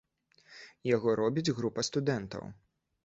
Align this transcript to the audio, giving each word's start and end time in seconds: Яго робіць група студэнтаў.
Яго 0.95 1.15
робіць 1.21 1.53
група 1.59 1.85
студэнтаў. 1.89 2.43